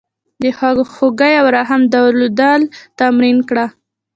[0.41, 2.61] د خواخوږۍ او رحم درلودل
[2.99, 3.65] تمرین کړه.